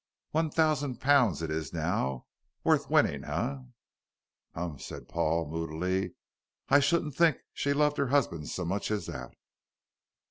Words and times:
One 0.31 0.49
thousand 0.49 0.99
pounds 0.99 1.43
it 1.43 1.51
is 1.51 1.71
now 1.73 2.25
worth 2.63 2.89
winning, 2.89 3.23
eh?" 3.23 3.57
"Humph!" 4.55 4.81
said 4.81 5.07
Paul, 5.07 5.47
moodily, 5.47 6.15
"I 6.69 6.79
shouldn't 6.79 7.13
think 7.15 7.37
she 7.53 7.71
loved 7.71 7.97
her 7.97 8.07
husband 8.07 8.49
so 8.49 8.65
much 8.65 8.89
as 8.89 9.05
that." 9.05 9.29